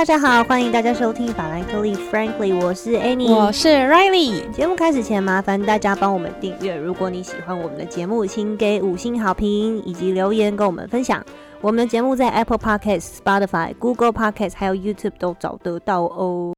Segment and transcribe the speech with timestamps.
[0.00, 4.50] 大家好，欢迎大家收听法兰克利 Frankly，我是 Annie，我是 Riley。
[4.50, 6.74] 节目开始前，麻烦大家帮我们订阅。
[6.74, 11.22] 如果你喜欢我们的节目，请给五星好评以及留言跟我们分享。
[11.60, 16.54] 我们的节目在 Apple Podcast、Spotify、Google Podcast 还有 YouTube 都找得到哦。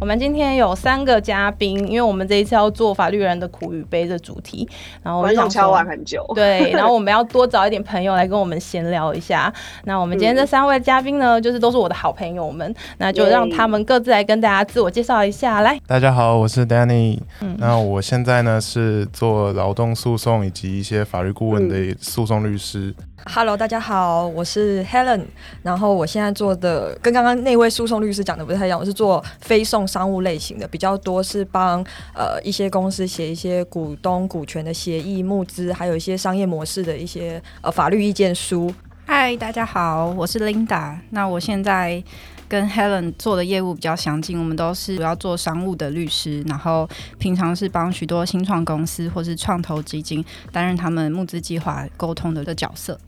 [0.00, 4.68] 我们今天有三个嘉宾，因为我们这一次要做法律人的苦与悲的主题，
[5.02, 9.52] 然后我就想敲完很久，对，然后我们要多找一点朋友来跟我们闲聊一下。
[9.84, 15.62] 那我们今天这三位嘉宾呢，就是都是我的好朋友们，那就让他们各自来跟大家自我介绍一下。
[15.62, 17.18] 来，大家好，我是 Danny，
[17.56, 22.94] 那我现在呢是做劳动诉讼以及一些法律顾问的诉讼律师。
[23.24, 25.24] Hello，大家好，我是 Helen。
[25.62, 31.84] 然后我现在做的跟刚刚那位诉讼律师讲的不太一样，我是做非讼商务类型的，比较多是帮
[32.14, 38.72] 呃一些公司写一些股东股权的协议、募资，还有一些商业模式的一些呃法律意见书。
[39.04, 40.96] 嗨，大家好，我是 Linda。
[41.10, 42.02] 那我现在
[42.48, 52.98] 跟 Helen 做的业务比较相近，我们都是主要做商务的律师，然后平常是帮许多新创公司或是创投基金担任他们募资计划沟通的的角色。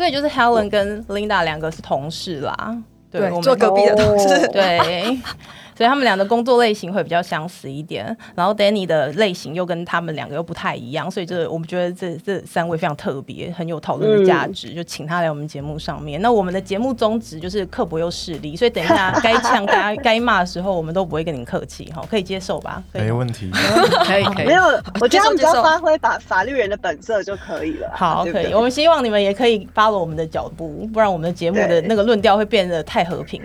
[0.00, 2.74] 所以就是 Helen 跟 Linda 两个是同事啦，
[3.10, 5.20] 对，我们做隔壁的同事，对。
[5.80, 16.20] 所以他们俩的工作类型会比较相似一点，然后 Danny 的类型又跟他们两个又不太一样，所以这我们觉得这这三位非常特别，很有讨论的价值，就请他来我们节目上面。
[16.20, 22.82] 那我们的节目宗旨就是刻薄又势利，所以等一下该呛大家、该骂的时候，我们都不会跟您客气哈，可以接受吧？
[22.92, 23.50] 没问题，
[24.04, 24.48] 可以可以。
[24.48, 24.62] 没有，
[25.00, 27.90] 我觉得只要发挥法法律人的本色就可以了。
[27.94, 28.52] 好，可以。
[28.52, 33.40] 我们希望你们也可以 follow 我们的脚步，不然我们的节目的那个论调会变得太和平。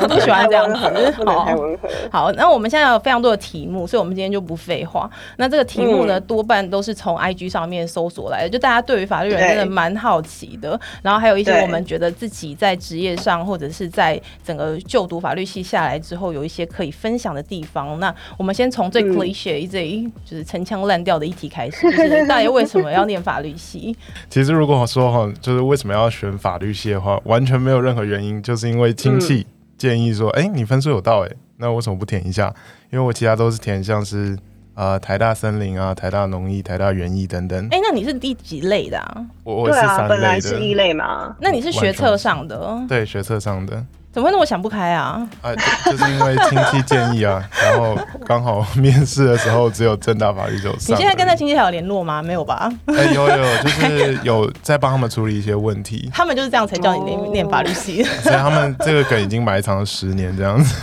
[0.00, 1.75] 我不喜欢这样子，好，
[2.12, 2.58] 好，那我。
[2.58, 5.08] 们现在有非常多的题目，所以我们今天就不废话。
[5.36, 10.80] 那这个题目呢，多半都是从 IG 上面搜索来的，就大家对于法律人真的蛮好奇的。
[11.00, 18.00] 然后还有一些我们觉得自己在职业上或者是在整个就读法律系下来之后，有一些可以分享的地方。
[18.00, 23.96] 那我们先从最 cliche 这就是陈腔滥调的一题开始，就是 大家为什么要念法律系？
[24.28, 31.30] 其实如果说哈，就是为什么要选法律系的话，完全没有任何原因，就是因为亲戚建议说，哎，你分数有到，哎。
[31.58, 32.54] 那为什么不填一下？
[32.90, 34.36] 因为我其他都是填，像是
[34.74, 37.66] 呃台大森林啊、台大农艺、台大园艺等等。
[37.70, 39.24] 哎，那你是第几类的啊？
[39.42, 40.08] 我我是三类的。
[40.08, 41.34] 本来是一类嘛？
[41.40, 42.78] 那你是学测上的？
[42.86, 43.82] 对，学测上的。
[44.16, 45.28] 怎么会那么想不开啊？
[45.42, 45.54] 啊，
[45.84, 47.94] 就是因为亲戚建议啊，然后
[48.24, 50.96] 刚好面试的时候只有正大法律就上。
[50.96, 52.22] 你现在跟那亲戚还有联络吗？
[52.22, 52.72] 没有吧？
[52.86, 56.08] 哎，有有，就是有在帮他们处理一些问题。
[56.16, 58.02] 他们就是这样才叫你念念法律系。
[58.04, 60.74] 所以他们这个梗已经埋藏了十年这样子。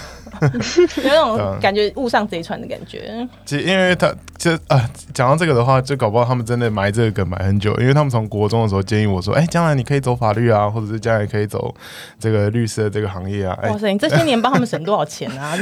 [1.04, 3.28] 有那种感觉误上贼船的感觉。
[3.46, 7.74] 其实，因为他这啊，讲到这个的话，就搞不好他们真的埋这个梗埋很久。
[7.80, 11.74] 因为他们从国中的时候建议我说：“哎，将来你可以走法律啊，或者是将来可以走
[12.20, 15.56] 这个律师的这个行业啊。” 哇塞，你这些年帮他们省多少钱啊？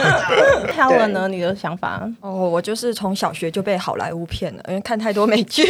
[0.72, 2.08] 看了呢，你的想法？
[2.20, 5.64] 哦，我就是从小学就被好莱坞骗了，因为看太多美剧，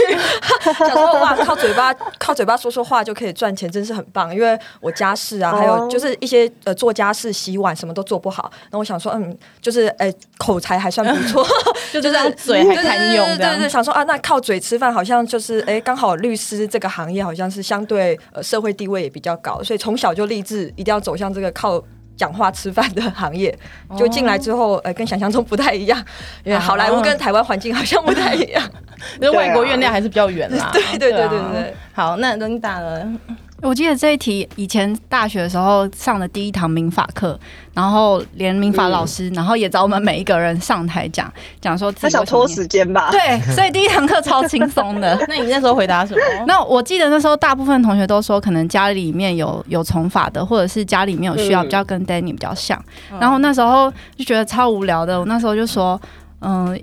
[0.62, 4.34] 想说哇，靠嘴巴靠嘴巴说说话就可以赚钱，真是很棒。
[4.34, 8.39] 因为我家事啊，还有就是一些呃做家事、洗碗什么都做不好。
[8.70, 11.44] 那我想说，嗯，就是哎，口才还算不错
[11.92, 21.82] 就这样嘴还堪用，对对，想说啊，那靠嘴吃饭好像就是哎，刚好律师这个行业好像是相对呃社会地位也比较高，所以从小就立志一定要走向这个靠
[22.16, 23.56] 讲话吃饭的行业。
[23.98, 25.98] 就进来之后，呃，跟想象中不太一样，
[26.44, 28.62] 因为好莱坞跟台湾环境好像不太一样，
[29.20, 30.70] 因为外国月亮还是比较远啦。
[30.74, 33.18] 对对对对对，好，那琳达呢？
[33.62, 37.38] 我记得这一题以前大学的时候上的第一堂民法课，
[37.74, 43.10] 然后连民法老师，然后也找我们每一个人上台讲讲说，他想拖时间吧？
[43.10, 45.18] 对，所以第一堂课超轻松的。
[45.28, 46.20] 那你那时候回答什么？
[46.46, 52.82] 那我记得那时候大部分同学都说，可能家里面有有从法的，或者是家里面有需要，比较跟 Danny 比较像。
[53.20, 56.00] 然后那时候就觉得超无聊的，我那时候就说。
[56.02, 56.19] 嗯，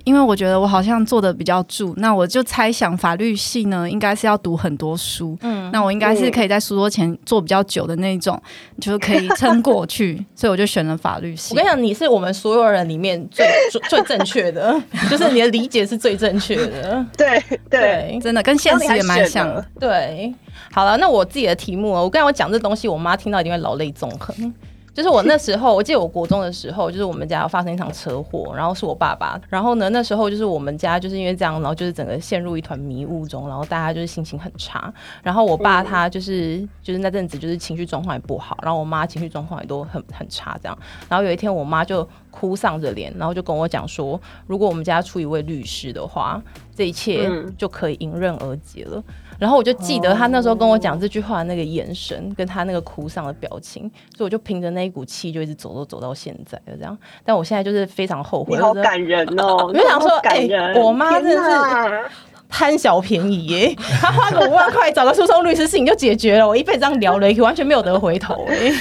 [0.03, 8.39] 因为我觉得我好像做的比较住，那我就猜想法律系呢，应该是要读很多书，嗯，那我应该是可以在书桌前坐比较久的那种，
[8.79, 11.53] 就是可以撑过去， 所以我就选了法律系。
[11.53, 13.47] 我跟你讲，你是我们所有人里面最
[13.89, 19.65] 最正确的， 就是你的理解是最正确的，对对，真的跟现实也蛮像的。
[19.79, 20.33] 对，
[20.71, 24.53] 好了，那我自己的题目，我刚才我讲这东西，我妈听到一定会老泪纵横。
[24.97, 34.91] 就是我那时候，我记得我国中的时候，就是我们家发生一场车祸，然后是我爸爸，然后呢，那时候就是我们家就是因为这样，然后就是整个陷入一团迷雾中，然后大家就是心情很差，
[35.21, 40.75] 然后我爸他就是就是那阵子就是情绪状况也不好，然后我妈情绪状况也都很很差，这样，
[41.07, 46.41] 然后有一天我妈就哭丧着脸，然后就跟我讲说，如果我们家出一位律师的话，
[46.75, 49.03] 这一切就可以迎刃而解了。
[49.39, 53.83] 然后我就记得他那时候跟我讲这句话的那个眼神，跟他那个哭丧的表情，
[54.15, 56.97] 所以我就凭着那一股气就一直走走走到现在了这样。
[57.23, 59.67] 但我现在就是非常后悔，好感人哦！
[59.67, 62.09] 我就想说， 哎，我妈真的是
[62.49, 66.47] 贪小便宜耶，她花个五万块找个诉讼律师，事情就解决了。
[66.47, 68.71] 我一辈子这样聊了一，完全没有得回头哎。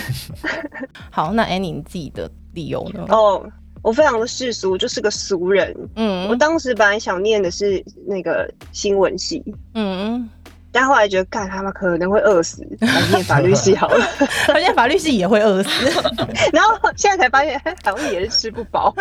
[1.10, 3.04] 好，那 Annie 你自己的理由呢？
[3.08, 3.44] 哦，
[3.82, 5.76] 我非常的世俗，就是个俗人。
[5.96, 9.42] 嗯，我当时本来想念的是那个新闻系。
[9.74, 10.28] 嗯。
[10.78, 14.04] 但后来觉得，干他们可能会饿死，还是念法律系好了。
[14.46, 15.70] 发现法律系也会饿死，
[16.52, 18.94] 然后现在才发现，好像也是吃不饱。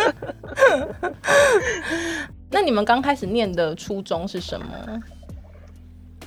[2.49, 4.65] 那你们刚开始念的初衷是什么？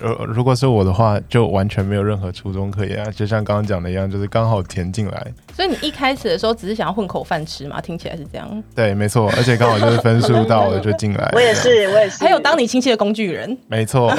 [0.01, 5.27] 呃，如果是我的话，就完全没有任何初衷可言啊，就像刚刚讲的一样，就是刚好填进来。
[5.53, 7.81] 所以你一开始的时候只是想要混口饭吃嘛？
[7.81, 8.63] 听起来是这样。
[8.75, 11.29] 对，没错，而且刚好就是分数到了就进来。
[11.35, 12.23] 我也是，我也是。
[12.23, 13.59] 还有当你亲戚的工具人。
[13.67, 14.15] 没错。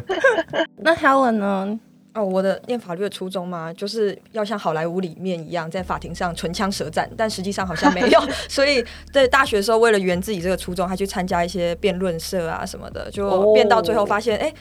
[0.76, 1.80] 那 Helen 呢？
[2.14, 8.20] 哦，我的念法律的初衷嘛，就是要像好莱坞里面一样，在法庭上唇枪舌战，但实际上好像没有。
[8.48, 14.52] 所以在大学的时候，为了圆自己这个初衷，还去参加一些辩论社啊什么的，就辩到最后发现，哎。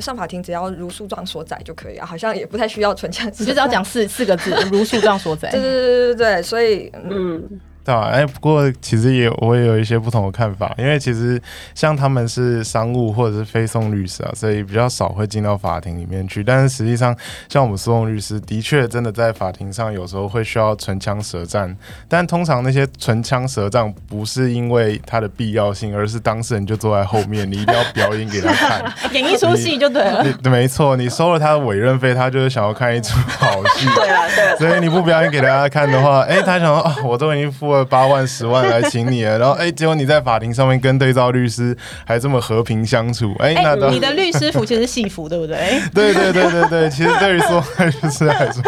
[0.00, 5.50] 上法庭只要如诉状所载就可以啊，好像也不太需要存钱，你就只要讲四四个字，如诉状所载。
[5.52, 7.60] 对对对对对对，所以嗯。
[7.86, 11.40] 对啊，哎，不过其实也我也有一些不同的看法，因为其实
[11.72, 16.42] 像他们是商务或者是非讼律师啊，所以比较少会进到法庭里面去。
[16.42, 17.16] 但是实际上，
[17.48, 21.76] 像我们诉讼律师，的确真的在法庭上有时候会需要唇枪舌战，
[22.08, 28.82] 但通常那些唇枪舌战不是因为它的必要性，而是当事人就坐在后面，你一定要表演给他看，
[29.14, 30.26] 演一出戏就对了。
[30.50, 33.86] 没错，你收了他的委任费，他就是想要看一出好戏。
[33.94, 34.58] 对啊，对。
[34.58, 37.75] 所以你不表演给大家看的话，哎，他想说啊，我都已经付了。
[37.84, 45.80] 八万十万来请你了，然后哎，结果你在法庭上面跟对照律师还这么和平相处，哎，那你的律师服其实是戏服，对不对？
[45.94, 48.62] 对对对对对，其实对于说律师来说，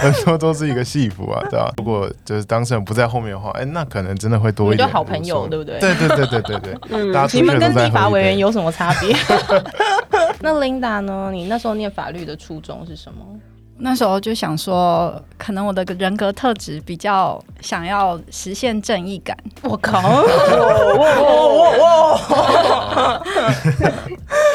[0.00, 1.72] 很多都是一个戏服啊，对吧？
[1.78, 5.78] 如果就是当事人不在后面的话，哎，那可能真的会多一点好朋友，对不对？
[5.80, 9.14] 对对对对对对， 嗯，你们跟立法委员有什么差别？
[10.40, 11.30] 那 Linda 呢？
[11.32, 13.24] 你那时候念法律的初衷是什么？
[13.78, 19.36] 那时候就想说，可能我的人格特质比较想要实现正义感。
[19.62, 20.00] 我靠！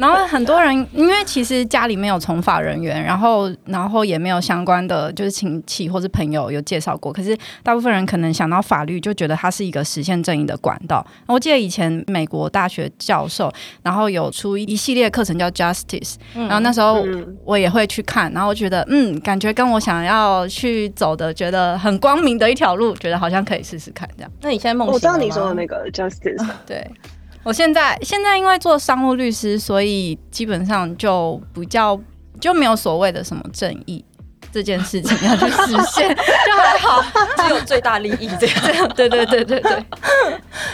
[0.00, 7.12] 然后很多人，因为其实家里没有从法人员，然后然后也没有相关的就是亲戚或是朋友有介绍过。
[7.12, 11.06] 可是大部分人可能想到法律，就觉得它是一个实现正义的管道。
[11.26, 13.52] 我记得以前美国大学教授，
[13.82, 17.04] 然后有出一系列课程叫 Justice，然后那时候
[17.44, 24.32] 我也会去看，然后觉得嗯，感觉跟我想要去走的，觉得很光明的一条路，觉得好像可以试试看这样。
[24.40, 24.88] 那你现在梦？
[24.88, 26.90] 我知道你说的那个 Justice， 对。
[27.42, 31.98] 我现在现在因为做商务律师，所以基本上就比较
[32.38, 34.04] 就没有所谓的什么正义
[34.52, 37.02] 这件事情要去实现，就还好，
[37.38, 38.88] 只有最大利益这样。
[38.96, 39.84] 对对对对对，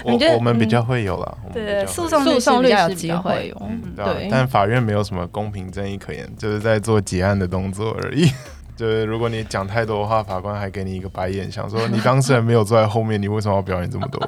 [0.05, 3.63] 你觉得我们比较会有了，对诉讼诉讼律师有机会有，
[4.05, 8.31] 对，但法院没有什么公平正义可言，就是在做结案的动作而已。
[8.77, 14.21] 就是如果你讲太多的话，法官还给你一个白眼，想说你当事人没有坐在后面，你为什么要表演这么多？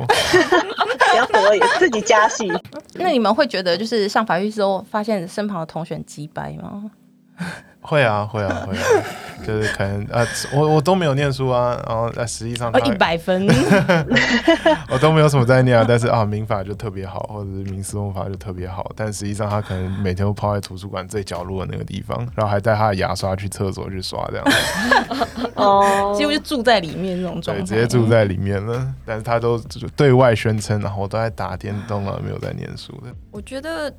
[1.79, 2.51] 自己加戏。
[2.95, 6.91] 那你们会觉得就是上法律之后，发现身旁的同学鸡掰吗？
[7.89, 8.85] 会啊，会啊，会啊，
[9.47, 13.47] 就是可能呃，我我都没有念书啊，然后在实际上一百分，
[14.93, 24.45] 我都没有什么在念啊， 但是啊，民法就特别好，或者是民事用法就特别好，但实际上他可能每天都泡在图书馆最角落的那个地方，然后还带他的牙刷去厕所去刷这样，
[25.55, 29.59] 哦，几乎就住在里面那种状态，直接住在里面了，但是他都
[29.97, 33.91] 对外宣称，然后我都在打电动啊，没有在念书的，我觉得。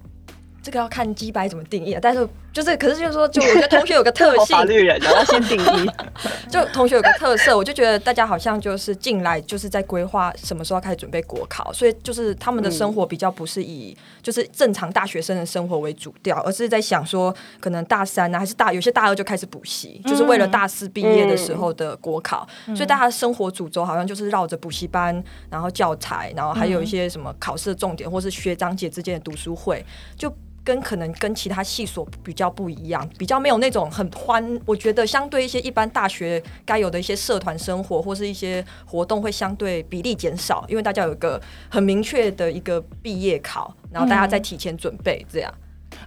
[0.62, 5.90] 这个要看鸡白怎么定义啊，但是就是，可是就是说，就我觉得同学有个特性，法律人要先定义。
[6.50, 29.86] 就同学有个特色，我就觉得大家好像就是进来就是在规划什么时候开始准备国考，所以就是他们的生活比较不是以就是正常大学生的生活为主调，而是在想说，可能大三啊，还是大有些大二就开始补习，就是为了大四毕业的时候的国考，所以大家的生活主轴好像就是绕着补习班，然后教材，然后还有一些什么考试的重点，或是学长姐之间的读书会，
[30.18, 30.34] 就。
[30.70, 34.62] 跟可能跟其他系所比较不一样，比较没有那种很欢。
[34.68, 45.52] 我觉得相对一些一般大学该有的一些社团生活或是一些活动会相对比例减少，因为大家有一个很明确的一个毕业考，然后大家在提前准备这样。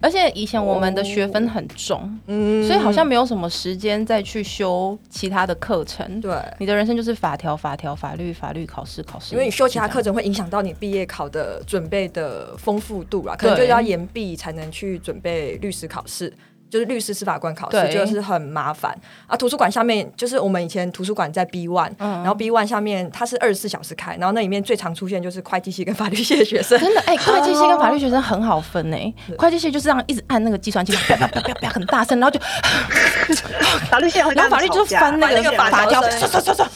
[0.01, 6.21] 而且以前我们的学分很重，嗯，所以好像没有什么时间再去修其他的课程。
[6.21, 9.35] 对，你的人生就是法条、法条、法律、法律考试、考试。
[9.35, 16.33] 因为你修其他课程会影响到你毕业考的准备的丰富度啦，可能就要延毕才能去准备律师考试。
[16.73, 19.37] 就是律师、司法官考试，就是很麻烦啊。
[19.37, 26.81] 图书馆下面就是我们以前图书馆在 B one，然后 B one 下面它是二十四小时开，然后那里面最常出现就是会计系跟法律系的学生。
[26.81, 32.41] 真的哎， 会计系跟法律学生很好分 哎，会计系就是这样一直按那个计算器，啪啪啪啪啪很大声，然后就
[33.91, 36.67] 法律系，然后法律就翻那个法条，唰唰唰唰。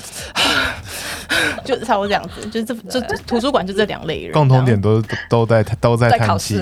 [1.64, 6.58] 就差不多这样子，就是这这图书馆就这两类人，共同点都都在都在叹气，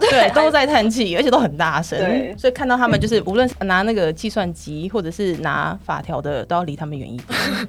[0.00, 1.98] 对，都在叹气，而且都很大声，
[2.38, 7.68] 所以看到他们就是无论拿那个计算机或者是拿法条的，都要离他们远一点。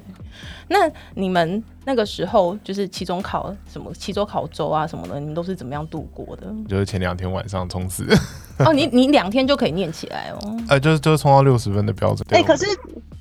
[0.68, 6.46] 那你们那个时候就是期中考什么期中考周啊什么的，你们都是怎么样度过的？
[6.68, 8.06] 就是前两天晚上冲刺。
[8.58, 10.56] 哦，你你两天就可以念起来哦。
[10.70, 12.24] 呃，就是就是冲到六十分的标准。
[12.30, 12.66] 哎，可是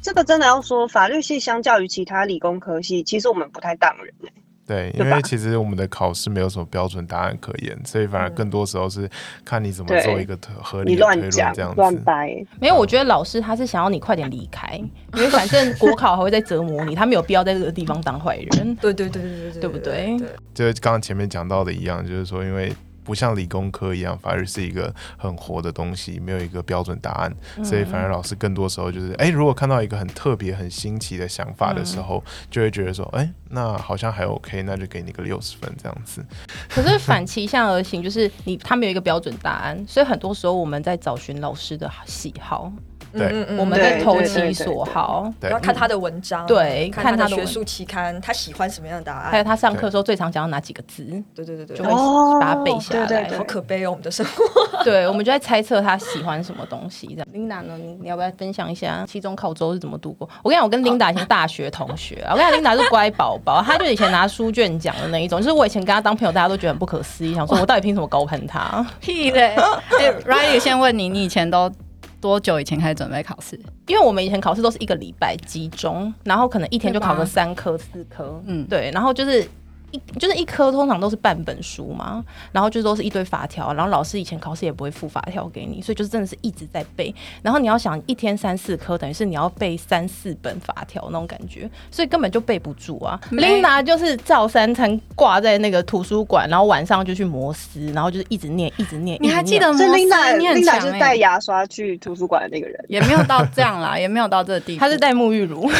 [0.02, 4.32] 这个真的要说，法律系相较于其他理工科系，其实我们不太当人哎。
[4.66, 9.10] 对，因为其实我们的考试没有什么标准答案可言，所以反而更多时候是
[9.44, 11.76] 看你怎么做一个合理的推论这样子。
[11.76, 12.46] 乱掰。
[12.62, 14.80] 没有，我觉得老师他是想要你快点离开，
[15.16, 18.76] 因为反正国考还会再折磨你，他没有必要在这个地方当坏人。
[18.76, 20.18] 对对对对对，对不对？
[20.54, 22.72] 就刚刚前面讲到的一样，就是说因为。
[23.10, 36.24] 不像理工科一样，反而是一个很活的东西，没有一个标准答案，所以反而老师更多时候就是，哎，如果看到一个很特别、很新奇的想法的时候，就会觉得说，哎，那好像还 OK，那就给你个六十分这样子。
[36.70, 42.72] 可是反其向而行，就是你他没有一个标准答案，所以很多时候我们在找寻老师的喜好。
[43.12, 51.04] 对，我们在投其所好，要看他的文章，对，看他的学术期刊，他喜欢什么样的答案，还有他上课时候最常讲到哪几个字，
[51.36, 51.92] 对对对对，就会
[52.40, 53.30] 把它背下来。
[53.38, 54.84] 好可悲哦，我们的生活。
[54.84, 57.08] 对，我们就在猜测他喜欢什么东西。
[57.08, 60.30] 这样，Linda 呢，你要不要分享一下期中考周是怎么度过？
[60.44, 68.86] 我跟你讲，我跟 Linda 以前大学同学，我跟你讲， Linda 是乖宝宝，他就以前拿书卷奖的那一种，就是我以前跟他当朋友，大家都觉得很不可思议，想说我到底凭什么高攀他？
[69.00, 69.56] 屁嘞！
[70.00, 71.72] 哎，Riley 先问你，你以前都。
[72.20, 73.60] 多久以前开始准备考试？
[73.88, 79.48] 因为我们以前考试都是一个礼拜集中，然后可能一天就考个三科四科，嗯，对，然后就是。
[79.92, 87.14] 一就是一科通常都是半本书嘛，然后就都是一堆法条，然后老师以前考试也不会附法条给你，所以就是真的是一直在背。
[87.42, 93.20] 然后你要想一天三四科，等于是你要背三四本法条那种感觉，所以根本就背不住啊。
[93.32, 99.18] Linda 就是照三餐挂在那个图书馆，然后晚上就去摩斯，然后就是一直念一直念。
[99.22, 104.80] 你还记得是 Linda？Linda 是带牙刷去图书馆的那个人， 也没有到这样啦，也没有到这个地步。
[104.80, 105.70] 他是带沐浴乳。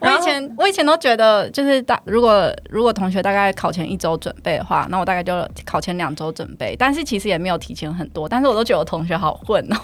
[0.00, 0.42] 我以前。
[0.62, 6.76] 我以前都觉得，就是大如果如果同学大概考前一周准备的话，那我大概就考前两周准备。
[6.78, 9.76] 但是其实也没有提前很多，但是我都觉得我同学好混哦。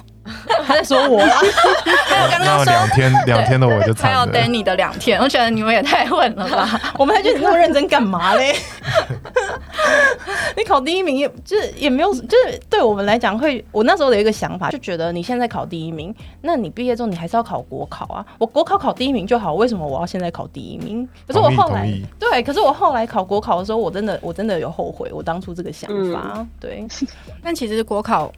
[0.66, 1.18] 他在说我，
[2.06, 6.80] 还有刚刚说两天两天的我就还有 Danny 的两天，我觉得你们也太混了吧？
[6.98, 8.54] 我们还觉得你那么认真干嘛嘞？
[10.56, 18.24] 你考第一名也就是也没有，就是对我们来讲会，我那时候有一个想法，就觉得你现在考第一名，那你毕业之后你还是要考国考啊。
[18.38, 21.08] 我国考考第一名就好，为什么我要现在考第一名？
[21.26, 26.44] 可是我后来对，可是我后来考国考的时候，我真的我真的有后悔我当初这个想法。
[26.60, 26.84] 对，
[27.42, 28.32] 但其实国考。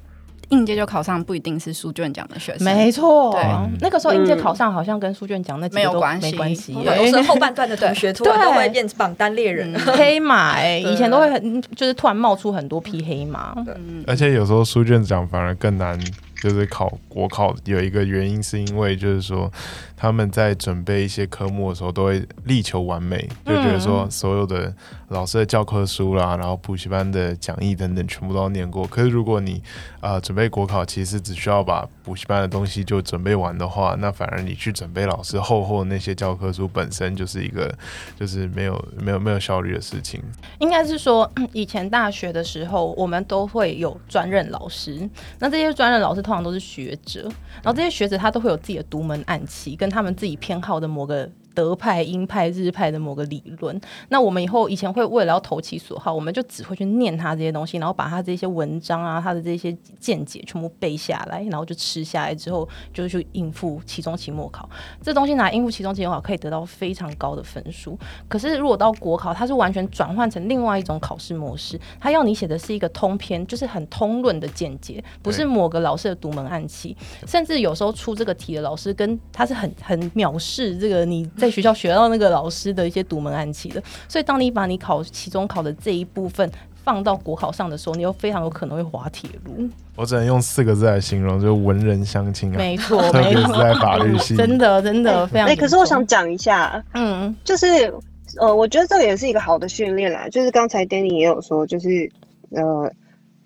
[0.51, 3.33] 应届就考上不一定是书卷奖的学生，没错。
[3.33, 3.43] 对，
[3.81, 6.75] 那个时候应届考上好像跟书卷奖那没有关系，没关系。
[6.75, 13.55] 都是后半段的 同学突然都会变榜单猎人，黑马哎，以前都会很就是突然冒出很多匹黑马。
[14.07, 15.99] 而且有时候书卷奖反而更难。
[16.41, 19.53] 就是考国考有一个原因，是因为就是说
[19.95, 24.75] 他们在准备一些科目的时候，都会力求完美，就觉得说所有的
[25.09, 28.87] 老师的教科书啦，然后补习班的讲义等等，全部都要念过。
[28.87, 29.63] 可是如果你
[30.01, 37.71] 呃准备国考，其实只需要把补习班的东西就准备完的话，那反而你去准备老师厚厚那些教科书本身就是一个
[38.19, 40.23] 就是没有没有没有效率的事情。
[40.61, 45.07] 应该是说以前大学的时候，我们都会有专任老师，
[45.39, 46.23] 那这些专任老师。
[46.31, 47.23] 通常都是学者，
[47.55, 53.79] 然后这些学者他都会有自己的独门暗器，跟他们自己偏好的某个德派、英派、日派的某个理论。
[54.09, 64.69] 那我们以后以前会为了要投其所好，我们就只会去念他这些东西，然后把他这些文章啊、他的这些见解全部背下来，然后就吃下来之后，就去应付期中、期末考。
[65.03, 67.99] 这东西拿应付期中、期末考可以得到非常高的分数。
[68.29, 76.97] 可是如果到国考，它是完全转换成另外一种考试模式，它要你写的是一个通篇，就是很通论的见解，不是某个老师的独门暗器。
[77.27, 83.83] 甚至有时候出这个题的老师，跟他是很很藐视这个你在学校学到那个老师的一些独门暗器的。
[84.09, 86.49] 所以，当你把你考期中考的这一部分
[86.85, 89.69] 放到国考上的时候，你又非常有可能会滑铁卢。
[89.97, 92.57] 我只能用四个字来形容，就是文人相亲啊。
[92.57, 95.49] 没错， 特别是在法律系， 真的真的非常。
[95.49, 97.67] 哎，可是我想讲一下，嗯，就是
[98.39, 100.29] 呃，我觉得这个也是一个好的训练啦。
[100.29, 102.11] 就是刚才 Danny 也有说，就是
[102.51, 102.91] 呃。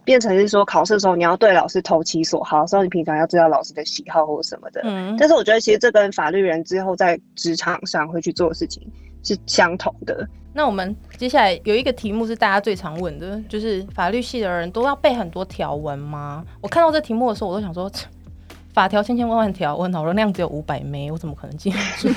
[0.04, 4.80] 变成是说考试的时候你要对老师投其所好，所以你平常要知道老师的喜好或者什么的。
[4.84, 8.82] 嗯，但是我觉得其实这跟法律人之后在职场上会去做的事情
[9.22, 10.28] 是相同的。
[10.52, 16.44] 那我们接下来有一个题目是大家最常问的，就是法律系的人都要背很多条文吗？
[16.60, 17.90] 我看到这题目的时候，我都想说。
[18.74, 22.08] 法条千千万万条，我脑容量只有五百枚，我怎么可能记住？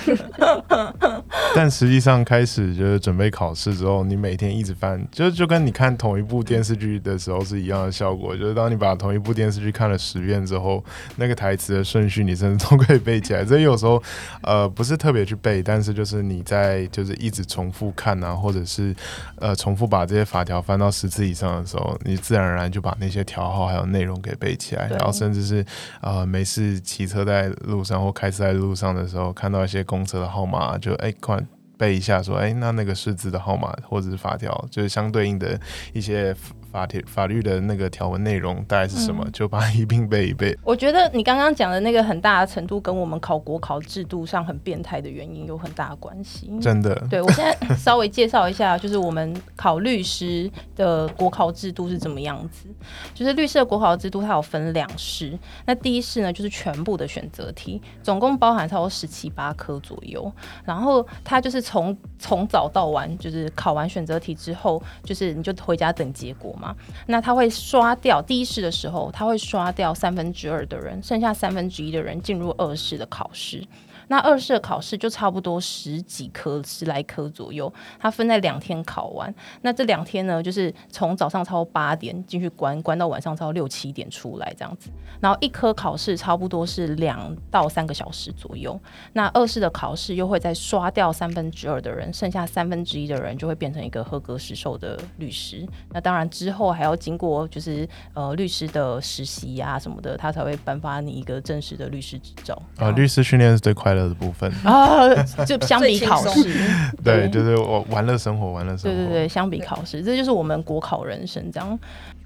[1.55, 8.35] 但实际上，开始就是准备考试之后，你每天一直翻，就就跟你看同一部电视剧的时候是一样的效果。
[8.35, 10.83] 就是当你把同一部电视剧看了十遍之后，
[11.17, 13.45] 那个台词的顺序你甚至都可以背起来。
[13.45, 14.01] 所以有时候，
[14.41, 18.95] 呃，不是特别去背，但是就是你在就是一直重复看啊，或者是
[19.35, 25.63] 呃重复把这些法条翻到十次以上的时候，你自然而然就把那些条号还有内容给背起来，然后甚至是
[26.01, 26.46] 呃每。
[26.47, 31.39] 是骑车在路上或开车在路上的时候，看到一些公车的号码，就哎，快
[31.77, 35.59] 背一下，说哎，那那个是字的号码或者是法条，就是相对应的
[35.93, 36.35] 一些。
[36.69, 39.25] 法条法律的那个条文内容大概是什么？
[39.31, 40.55] 就把它一并背一背。
[40.63, 46.51] 我觉得你刚刚讲的那个很大的程度，跟我们考国考制度上很变态的原因有很大的关系。
[46.61, 52.67] 真的，对我现在稍微介绍一下，就是我们考律师的国考制度是怎么样子。
[53.13, 55.39] 就是律师的国考制度，它有分两试。
[55.65, 60.29] 那第一试呢，就是全部的选择题，总共包含差不多十七八科左右。
[60.65, 66.53] 然后它就是从从早到晚，就是考完选择题之后，就是你就回家等结果。
[66.53, 66.73] 嘛，
[67.07, 73.61] 那他会刷掉第一试的时候，他会刷掉三分之二的人，剩下三分之一的人进入二试的考试。
[74.09, 79.33] 那二试的考试就差不多十几科、十来科左右，它分在两天考完。
[79.63, 84.89] 那这两天呢，就是从早上超八点进去关，关到晚上超六七点出来这样子。
[85.19, 88.79] 然后一科考试差不多是两到三个小时左右。
[89.11, 95.67] 那二试的考试又会再刷掉三分之二的人，剩下三分之一的人就会变成一个合格实授的律师。
[95.91, 102.57] 那当然之后还要经过就是呃律师的实习呀什么的，他才会颁发你一个正式的律师执照。
[102.77, 103.96] 啊，律师训练是最快。
[104.05, 105.07] 的部分啊，
[105.45, 106.53] 就相比考试，
[107.03, 111.79] 对，就是我玩乐生活，玩乐生活，对对对，相比考试，这就是我们国考人生这样。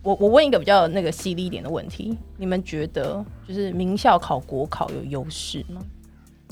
[0.03, 5.79] 我我问一个比较那个犀利一点的问题，你们觉得就是名校考国考有优势吗？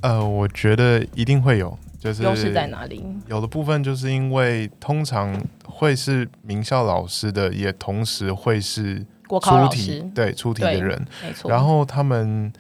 [0.02, 3.04] 呃，我觉得一定会有，就是优势在哪里？
[3.28, 11.50] 有的部分就是因为通常会是名校老师的，也同时会是国考老师，对出题的人，没错。
[11.50, 12.54] 然后他们。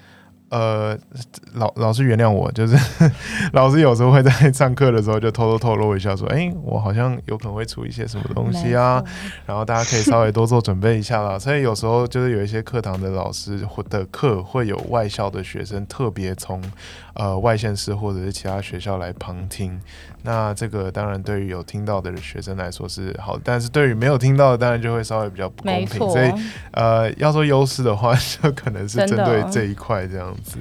[0.49, 0.97] 呃，
[1.53, 2.75] 老老师原谅我，就是
[3.53, 9.03] 老师有时候会在上课的时候就偷偷透露一下，说：“哎，我好像有可能会出一些什么东西啊。”
[9.45, 11.37] 然后大家可以稍微多做准备一下啦。
[11.37, 16.61] 所以有时候就是有一些课堂的老师或的课会有外校的学生特别从
[17.13, 19.79] 呃外县市或者是其他学校来旁听。
[20.23, 25.99] 那这个当然对于有听到的学生来说是好，但是对于没有听到的，当然就会稍微比较不公平。
[26.09, 26.31] 所以
[26.71, 30.35] 呃，要说优势的话， 就可能是针对这一块这样。
[30.43, 30.57] 子。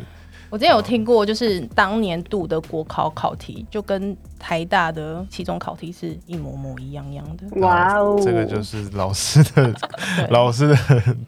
[0.50, 4.16] 我之前有听过，就是当年度的国考考题，就跟。
[4.38, 8.18] 台大的期中考题是一模模一样样的，哇哦！
[8.22, 9.74] 这个就是老师的
[10.30, 10.76] 老师的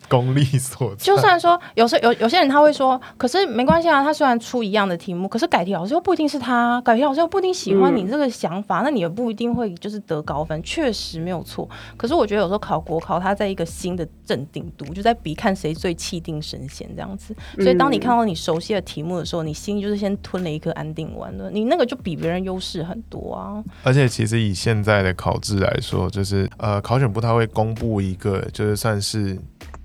[0.09, 1.05] 功力所在。
[1.05, 11.68] 就算说有时有有些人他会说，可是没关系啊，他虽然出一样的题目，可是改题老师又不一定是他，改题老师又不一定喜欢你这个想法，那你也不一定会就是得高分，确实没有错。
[11.96, 17.35] 可是我觉得有时候考国考，他在一个新的镇定度，就在比看谁最气定神闲这样子。
[17.57, 22.99] 所以当你看到你熟悉的题目的时候，你心就是先吞了一颗安定丸了，你那个就比别人优势很。
[23.08, 23.62] 多啊！
[23.82, 29.38] 而且其实以现在的考制来说，就是呃，考选部他会公布一个，就是算是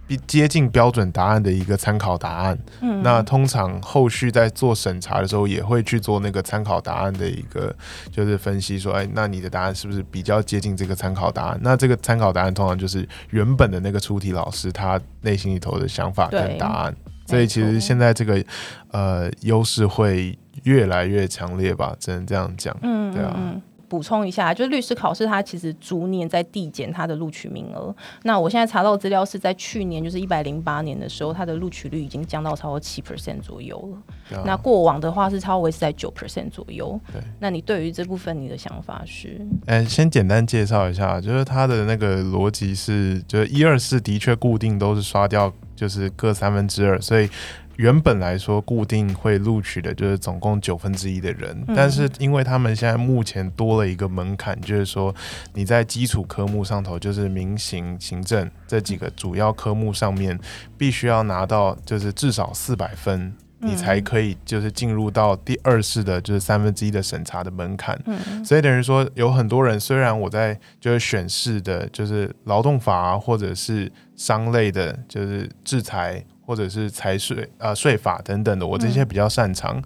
[0.08, 2.58] 比接近标准答案的一个参考答案。
[2.82, 7.76] 嗯，那通常后续在做审查的时候，也会去做那个参考答案的一个
[8.12, 11.60] 就是分析，说，哎，那你的答案是不是比较接近这个参考答案？
[11.62, 16.96] 那这个参考答案通常就是原本的那个出题老师他内心里头的想法跟答案。
[17.26, 18.44] 所以其实现在这个
[18.92, 22.76] 呃优势会越来越强烈吧，只能这样讲。
[22.82, 23.62] 嗯，对啊。
[23.88, 27.96] 补充一下，就是律师考试，它其实逐年在递减它的录取名额。
[28.24, 34.44] 那我现在查到资料是在去年，就是一百零八年的时候，它的录取率已经降到超过七 percent 左右了。
[34.46, 37.00] 那过往的话是超维是在九 percent 左右。
[37.12, 39.40] 对，那你对于这部分你的想法是？
[39.66, 47.30] 哎，先简单介绍一下，就是它的那个逻辑是，就是一二四的确固定都是刷掉，就是各三分之二，所以。
[47.78, 55.14] 原本来说固定会录取的就是总共九分之一的人，但是因为他们现在目前多了一个门槛，就是说
[55.54, 60.40] 你在基础科目上头，就是民刑、行政这几个主要科目上面，
[60.78, 68.00] 必须要拿到就是至少四百分，你才可以就是进入到第二次的就是三分之一的审查的门槛。
[68.44, 76.24] 所以等于说有很多人，虽然我在就是选试的，就是劳动法或者是商类的，就是制裁。
[76.46, 79.82] 或者是财税啊税法等等的，我这些比较擅长，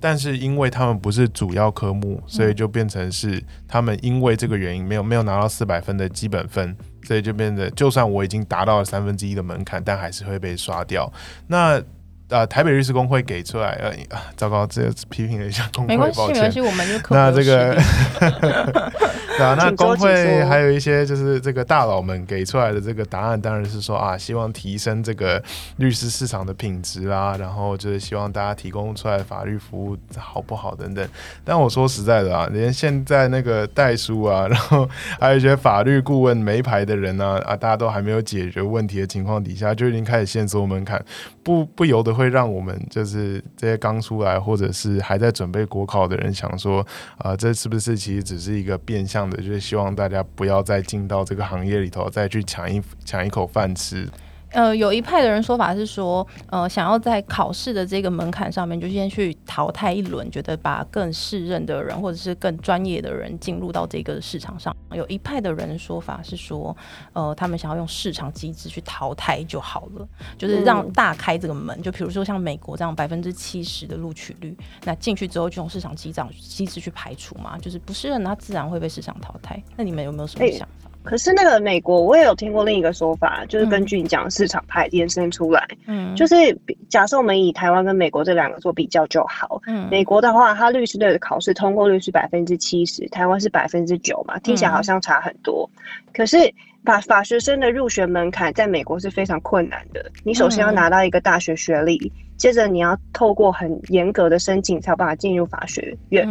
[0.00, 11.12] 但是因为他们不是主要科目，所以就变成是他们因为这个原因没有没有拿到四百分的基本分，所以就变得就算我已经达到了三分之一的门槛，但还是会被刷掉。
[11.48, 11.82] 那
[12.28, 17.76] 呃，台北律师工会给出来，呃，糟糕，这批评了一下工会，没关系，没关系，我们就那这个。
[19.36, 25.42] 对啊，那工会还有一些就是这个大佬们给出来的这个答案，当然是说啊，希望提升这个
[25.78, 31.04] 律师市场的品质啦，然后就是希望大家提供出来的法律服务好不好等等。
[31.42, 41.04] 但我说实在的啊，连现在那个代书啊， 然后还有一些法律顾问没牌的人呢，啊，大家都还没有解决问题的情况底下，就已经开始限缩门槛，
[41.44, 46.84] 不不由得会让我们就是这些刚出来或者是还在准备国考的人想说，
[47.18, 49.36] 啊，这是不是其实只是一个变相的。
[49.36, 54.08] 就是希望大家不要再进到这个行业里头，再去抢一抢一口饭吃。
[54.54, 64.74] 呃，有一派的人说法是说，呃，想要在考试的这个门槛上面就先去淘汰一轮，觉得把更适任的人或者是更专业的人进入到这个市场上。
[64.92, 66.74] 有一派的人说法是说，
[67.12, 71.82] 呃，他们想要用市场机制去淘汰就好了，就是让大开这个门。
[71.82, 79.60] 就比如说像美国这样百分之七十的录取率，那进去之后就用市场机制机制去排除嘛，就是不适任，他自然会被市场淘汰。
[79.76, 80.88] 那你们有没有什么想法？
[81.04, 86.34] 可是那个美国，我也有听过另一个说法，就是根据你讲市场派延伸出来，嗯，就是
[86.88, 95.68] 假设我们以台湾跟美国这两个做比较就好，嗯，美国的话，它律师的考试通过率是百分之七十，台湾是百分之九嘛，听起来好像差很多。
[96.12, 96.38] 可是
[96.84, 106.26] 法法学生的入学门槛在美国是非常困难的，你首先要拿到一个大学学历，接着你要透过很严格的申请才有办法进入法学院。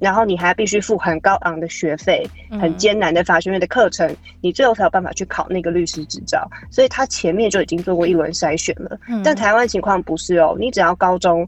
[0.00, 2.28] 然后你还必须付很高昂的学费，
[2.60, 6.48] 很艰难的法学院的课程，你最后才有办法去考那个律师执照。
[6.70, 8.98] 所以他前面就已经做过一轮筛选了。
[9.24, 11.46] 但台湾情况不是哦，你只要高中，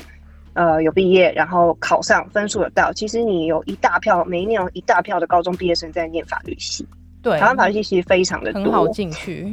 [0.55, 6.87] 呃，有毕业，然后考上，分数有到，其实你有一大票，每一年有一大票的高中毕业生在念法律系。
[7.23, 9.53] 对，台湾法律系其实非常的多，很好进去。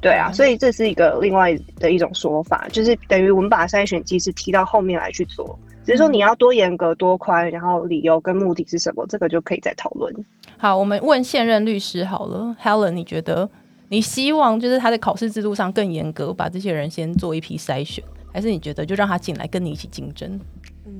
[0.00, 5.58] 对啊，所以这是一个另外的一种说法，就是等于我们把筛选机制提到后面来去做。
[5.90, 10.14] 只是说你要多严格多宽，然后理由跟目的是什么，这个就可以再讨论。
[10.56, 13.50] 好，我们问现任律师好了，Helen，你觉得
[13.88, 20.38] 你希望就是他在考试制度上更严格，把这些人先做一批筛选，还是你觉得就让他进来跟你一起竞争？
[20.86, 20.92] 嗯，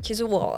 [0.00, 0.56] 其实我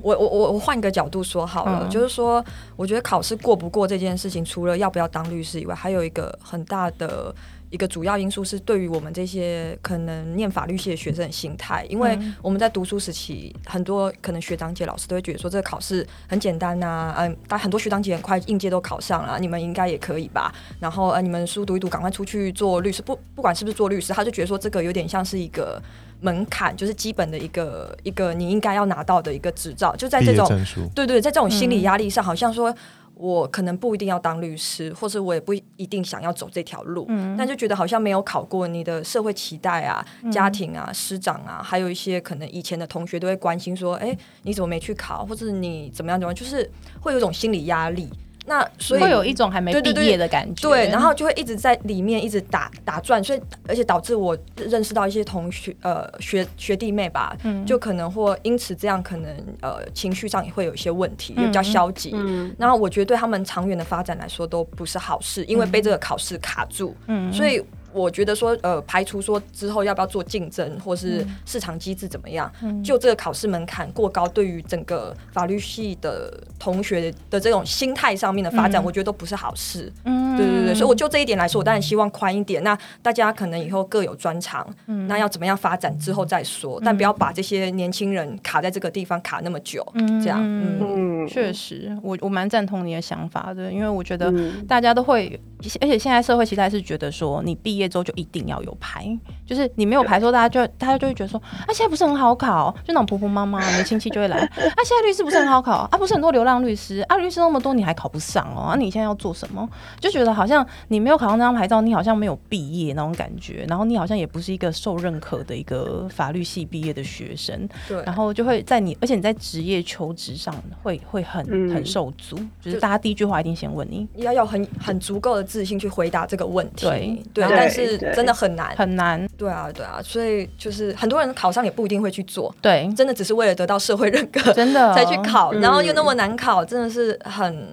[0.00, 2.42] 我我我我换个角度说好了，就是说
[2.76, 7.34] 我觉得考试过不过这件事情，除了要不要当律师以外，还有一个很大的。
[7.72, 20.52] 一个主要因素是对于我们这些可能念法律系的学生的心态，因为我们在读书时期，很多可能学长姐老师都会觉得说这个考试很简单呐，嗯，但很多学长姐很快应届都考上了，你们应该也可以吧？
[20.78, 25.82] 然后呃，你们书读一读，赶快出去做律师，不不管是不是做律师，他就觉得说这个有点像是一个
[26.20, 30.46] 门槛，就是基本的一个一个你应该要拿到的一个执照，就在这种
[30.94, 32.74] 对对，在这种心理压力上，好像说。
[33.22, 37.06] 我可能不一定要当律师，或者我也不一定想要走这条路，
[37.38, 45.24] 但就觉得好像没有考过，你的社会期待啊、家庭啊、师长啊，还有一些可能以前的同学都会关心说：“哎，你怎么没去考？
[45.24, 46.68] 或者你怎么样怎么样？”就是
[47.00, 48.10] 会有一种心理压力。
[48.44, 62.14] 那所以会有一种还没毕业的感觉，对，然后就会一直在里面一直打打转，所以而且导致我认识到一些同学呃学学弟妹吧，就可能或因此这样可能呃情绪上也会有一些问题，也比较消极。
[62.58, 66.94] 然后我觉得对他们长远的发展来说都不是好事，因为被这个考试卡住。
[67.06, 72.50] 嗯，所以我觉得说，呃，排除说之后要不要做竞争，或是市场机制怎么样，
[72.82, 79.92] 就这个考试门槛过高，对于整个法律系的同学的这种心态上面的发展，我觉得都不是好事。
[80.04, 82.62] 嗯，对对对，所以我就这一点来说，我当然希望宽一点。
[82.64, 84.66] 那大家可能以后各有专长，
[85.06, 89.86] 那要怎么样发展之后再说，但不要把这些年轻人卡在这个地方卡那么久。
[89.94, 94.32] 嗯这样，嗯，确实，我我蛮赞同你的想法的，因为我觉得
[94.66, 95.38] 大家都会，
[95.80, 97.81] 而且现在社会期待是觉得说你毕业。
[97.82, 99.06] 业之后就一定要有牌，
[99.44, 109.68] 就是你没有牌，的时候大家就大家就会觉得说，啊，现在不是很好考，就那种婆婆妈妈、你的亲戚就会来，啊，现在律师不是很好考，啊，不是很多流浪律师，啊，律师那么多，你还考不上哦，啊，你现在要做什么？
[110.00, 127.71] 就觉得好像你没有考上那张牌照，你好像没有毕业那种感觉，然后你好像也不是一个受认可的一个法律系毕业的学生，对，然后就会在你，而且你在职业求职上会会很很受阻，就是大家第一句话一定先问你，要有很很足够的自信去回答这个问题，对对。
[127.72, 129.26] 是真的很难，很难。
[129.36, 137.66] 对啊，对啊，所以就是很多人考上也不一定会去做，对，真的只是为了得到社会认可， 真的才去考，然后又那么难考，真的是很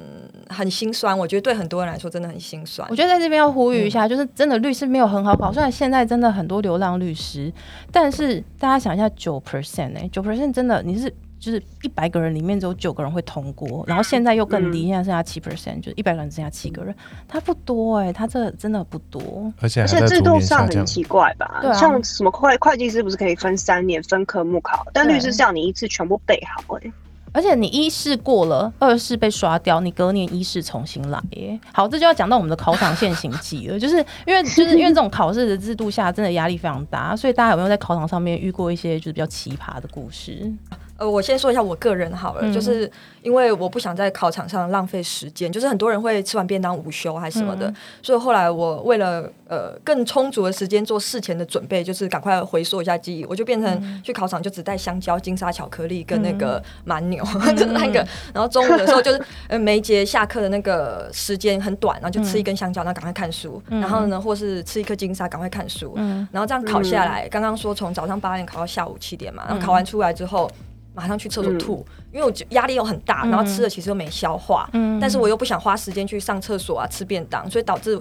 [0.50, 1.18] 很心酸。
[1.18, 2.88] 我觉得对很多人来说真的很心酸。
[2.90, 7.52] 我觉得在这边要呼吁一下，就是真的律师没有很好考，虽然现在真的很多流浪律师，
[7.92, 11.14] 但是大家想一下，九 percent 哎，九 percent 真的你是。
[11.40, 16.94] 就是一百个人里面只有九个人会通过，然后现在又更低，现在剩下七 percent，就是一百个人剩下七个人，
[17.28, 21.62] 他不多哎，他这真的不多，而且而且制度上很奇怪吧？
[21.74, 26.92] 像什么会会计师不是可以分三年分科目考，但律师是要你一次全部背好哎，
[27.32, 31.60] 而且你一试过了，二试被刷掉，你隔年一试重新来耶。
[31.72, 40.52] 好，这就要讲到我们的考场现行记了， 就是因为就是因为这种考试的制度下，真的压力非常大，所以大家有没有在考场上面遇过一些就是比较奇葩的故事？
[41.00, 57.24] 呃，我先说一下我个人好了，就是因为我不想在考场上浪费时间，就是很多人会吃完便当午休还是什么的，所以后来我为了呃更充足的时间做事前的准备，就是赶快回溯一下记忆，我就变成去考场就只带香蕉、金沙巧克力跟那个蛮牛，
[57.56, 65.94] 就那个，然后中午的时候就是呃每节下课的那个时间很短，然后就吃一根香蕉，然后赶快看书，然后呢或是吃一颗金沙，赶快看书，
[66.32, 70.50] 然后这样考下来，刚刚说从早上八点考到下午七点嘛，然后考完出来之后。
[70.94, 77.96] 马上去厕所吐，因为我压力又很大，然后吃的其实又没消化，但是我又不想花时间去上厕所啊，吃便当，所以导致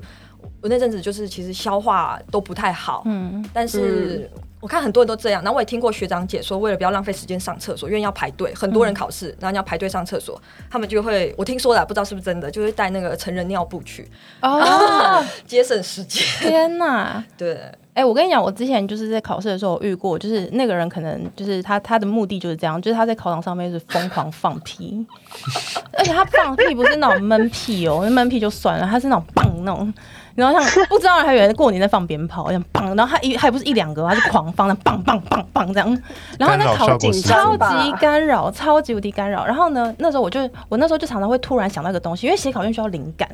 [0.60, 3.02] 我那阵子就是其实消化都不太好。
[3.06, 4.28] 嗯，但是
[4.60, 14.08] 我看很多人都这样，然后我也听过学长姐说，为了不要浪费时间上厕所，因为要排队，很多人考试，然后要排队上厕所，他们就会我听说的，不知道是不是真的，就会带那个成人尿布去，
[14.42, 16.24] 哦， 节省时间。
[16.40, 17.60] 天哪，对。
[17.98, 25.04] 哎，我跟你讲，我之前就是在考试的时候遇过，就是那个人可能就是他他的目的就是这样，就是他在考场上面是疯狂放屁，
[25.98, 29.92] 而且他放屁不是那种闷屁哦，那闷屁就算了，他是那种棒那种。
[30.38, 36.02] 然后像不知道还以为过年在放鞭炮，像棒，然后他一还不是一两个，他是狂放，那棒棒棒棒这样。
[36.38, 39.44] 然后那考紧超级干扰，超级无敌干扰。
[39.44, 43.28] 然后呢，那时候我就我那时候就常常会突然想到一个东西，因为写考卷需要灵感，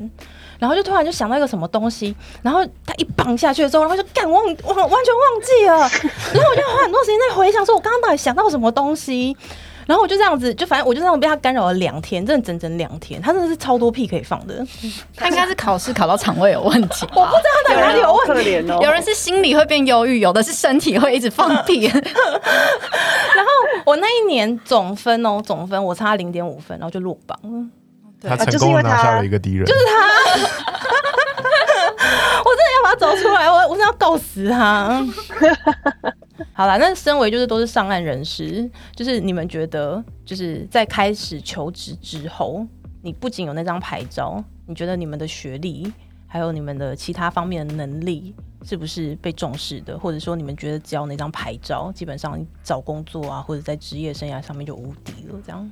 [0.57, 5.77] 然后就突然就想到一个什么东西，然后他一棒下去的时候，然后就干忘忘完全忘记了，
[6.33, 9.37] 然后我就花很多时间在回想，说我刚刚到底想到什么东西。
[9.85, 13.21] 然后我就这样子，就反正我就这样被他干扰了两天，真的整整两天。
[13.21, 14.65] 他真的是超多屁可以放的，
[15.15, 17.05] 他应该是考试考到肠胃有问题。
[17.15, 18.51] 我不知道他哪里有问题。
[18.83, 21.85] 有人是心理会变忧郁，有的是身体会一直放屁。
[21.91, 23.51] 然后
[23.85, 27.65] 我那一年总分哦，总分我差零点五分，然后就落榜了。
[28.27, 29.95] 他成功拿下了一个敌人，就是他。
[32.45, 35.05] 我真的要把他找出来，我我真要告死他。
[36.53, 42.65] 好了，那身为就是都是上岸人士，就是你们觉得，就是在开始求职之后，
[43.01, 45.91] 你不仅有那张牌照，你觉得你们的学历
[46.27, 49.97] 还有你们的其他方面的能力是不是被重视的？
[49.97, 55.39] 或者说，你们觉得只要那张牌照，基本上找工作啊，或者在职业生涯上面就无敌了？
[55.45, 55.71] 这样？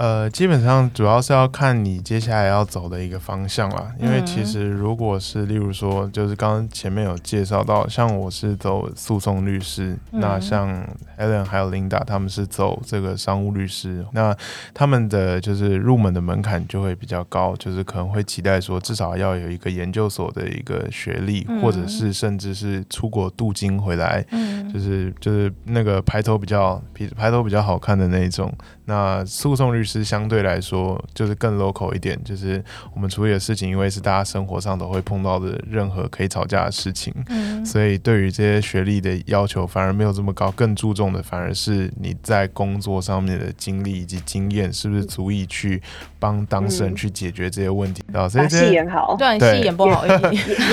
[0.00, 3.92] 呃，基本上主要是要看你接下来要走的一个方向啦。
[3.98, 10.70] 因为其实如果是例如说，就是刚刚前面有介绍到，像我是走诉讼律师，那像
[11.18, 14.34] Helen 还有 Linda 他们是走这个商务律师，那
[14.72, 24.24] 他们的就是入门的门槛就会比较高，就是可能会期待说至少要有一个研究所的一个学历，或者是甚至是出国镀金回来，
[24.72, 26.82] 就是就是那个排头比较
[27.14, 28.50] 排头比较好看的那种。
[28.90, 32.60] 那诉讼律师相对来说就是更 local 一点，就是
[32.92, 45.80] 我们处理的事情，因为是大家生活上都会碰到的任何可以吵架的事情，嗯，所以对于这些学历的要求反而没有这么高，更注重的反而是你在工作上面的经历以及经验是不是足以去
[46.18, 48.02] 帮当事人去解决这些问题。
[48.12, 50.04] 啊，所以戏演好，对，戏演不好，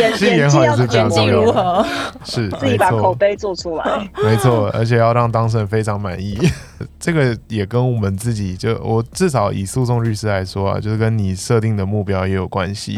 [0.02, 1.86] 演戏演好也是演技如何？
[2.26, 6.36] 是自己把口碑做出来，没错，而且要让当事人非常满意。
[7.00, 12.94] 这个也跟我们自己就我至少以诉讼律师来说啊，就是跟你设定的目标也有关系。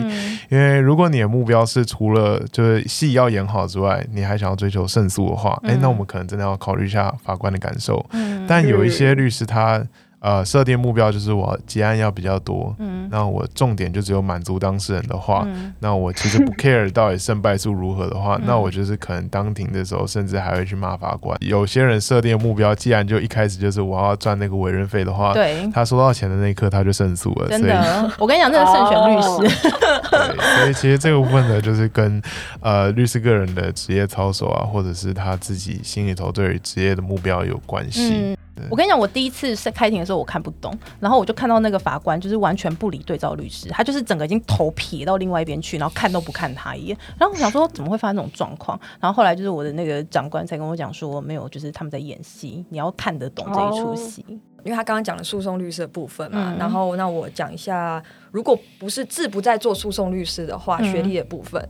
[0.50, 8.06] 因为如果你的目标是除了就是戏要演好之外，你还想要追求胜诉的话，哎，那我们可能真的要考虑一下法官的感受。
[8.48, 9.84] 但有一些律师他。
[10.21, 15.47] 呃，设定目标就是我结案要比较多，嗯，那我重点就只有满足当事人的话，
[15.79, 21.38] 那我其实不 care 到底胜败数如何的话， 那我就是可能当庭的时候，甚至还会去骂法官。
[21.39, 27.47] 有些人设定目标，既然就一开始就是我要赚那个委任费的话，对，他收到钱的那一刻他就胜诉了。
[27.47, 29.58] 真的， 我跟你讲，这个胜选律师。
[30.12, 32.21] 对，所以其实这个部分呢，就是跟
[32.60, 38.36] 呃律师个人的职业操守啊，或者是他自己心里头对于职业的目标有关系。
[38.69, 46.98] 我跟你讲，我第一次是开庭的时候，我看不懂，然后我就看到那个法官就是完全不理对照律师，他就是整个已经头撇到另外一边去，然后看都不看他一眼。
[47.17, 48.80] 然后我想说，怎么会发生这种状况？
[49.00, 54.26] 然后后来就是我的那个长官才跟我讲说，没有，就是他们在演戏，你要看得懂这一出戏。
[54.65, 61.65] 因为他刚刚讲了诉讼律师的部分嘛，然后那我讲一下，如果不是志不在做诉讼律师的话，学历的部分。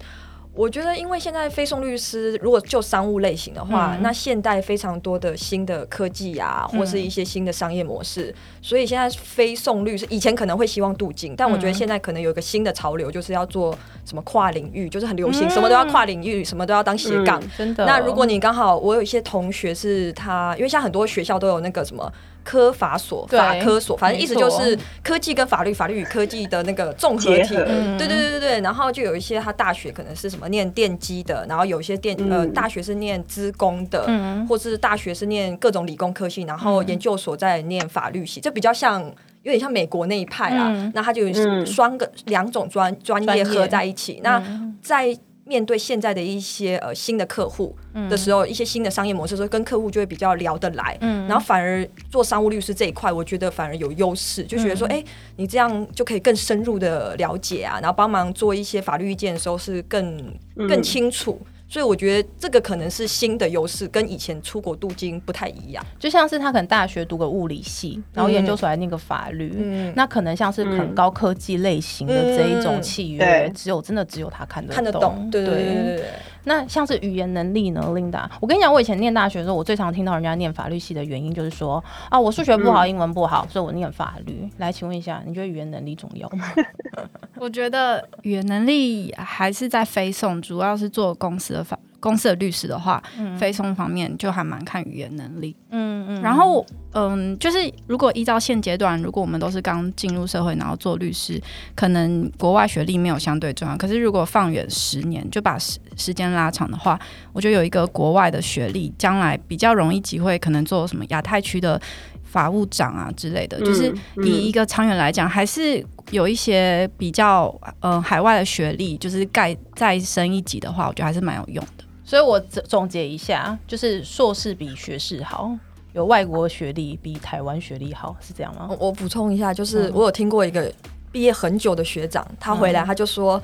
[0.53, 17.41] 我觉得，因为现在非讼律师如果就商务类型的话，那现代非常多的新的科技啊，或是一些新的商业模式，所以现在非讼律师以前可能会希望镀金，但我觉得现在可能有一个新的潮流，就是要做什么跨领域，就是很流行，什么都要跨领域，什么都要当斜杠。
[17.57, 17.85] 真的。
[17.85, 22.11] 那如果你刚好，我有一些同学是他，因为像很多学校都有那个什么。
[22.49, 27.53] 科法所、法科所，反正意思就是科技跟法律、法律与科技的那个综合体。
[27.53, 28.61] 对对对对对。
[28.61, 34.07] 然后就有一些他大学可能是什么念电机的，然后有一些电呃大学是念资工的，
[34.47, 38.99] 或是大学是念各种理工科系，然后研究所在念法律系，这比较像
[39.43, 40.91] 有点像美国那一派啊。
[40.95, 41.31] 那他就
[41.63, 44.21] 双个两种专专业合在一起。
[44.23, 44.41] 那
[44.81, 45.15] 在
[45.49, 47.75] 面对现在的一些呃新的客户
[48.07, 55.03] 的时候，一些新的商业模式，所以跟客户就会比较聊得来，嗯，然后反而做商务律师这一块，我觉得反而有优势，就觉得说，哎，
[55.37, 61.41] 你这样就可以更深入的了解啊，然后帮忙做一些法律意见的时候是更更清楚。
[61.69, 65.85] 所以我觉得这个可能是新的优势，跟以前出国镀金不太一样。
[65.99, 75.29] 就像是他可能大学读个物理系，然后研究所来那个法律，那可能像是很高科技类型的这一种契约，只有真的只有他看得看得懂。
[75.29, 76.05] 对对对对对。
[76.45, 78.27] 那像是语言能力呢，Linda？
[78.39, 84.49] 我跟你讲，我以前念大学的时候，我最常听到人家念法律系的原因就是说啊，我数学不好，英文不好，所以我念法律。
[84.57, 86.45] 来，请问一下，你觉得语言能力重要吗？
[87.37, 91.77] 我觉得语言能力还是在飞送，主要是做公司的法。
[91.99, 95.55] 公司的律师的话，嗯非讼方面就还蛮看语言能力。
[95.71, 97.57] 嗯嗯，然后嗯，就是
[97.87, 101.41] 如果依照现阶段，如果我们都是刚进入社会，然后做律师，
[101.75, 103.77] 可能国外学历没有相对重要。
[103.77, 106.99] 可是如果放远十年，就把时时间拉长的话，
[107.33, 111.79] 我觉得有一个国外的学历，将来比较容易机会，可能做什么亚太区的
[112.23, 113.59] 法务长啊之类的。
[113.59, 121.83] 就是以一个长远来讲，还是有一些比较呃海外的学历，就是盖再升一级的话，我觉得还是蛮有用的。
[122.09, 125.55] 所以我总结一下，就是硕士比学士好，
[125.93, 128.67] 有外国学历比台湾学历好，是这样吗？
[128.79, 130.73] 我补充一下，就是我有听过一个
[131.11, 133.39] 毕业很久的学长，他回来他就说，